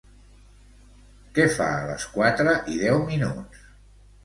Què 1.35 1.45
fa 1.59 1.67
a 1.75 1.85
les 1.91 2.07
quatre 2.17 2.57
i 2.73 2.81
deu 2.87 3.01
minuts? 3.13 3.65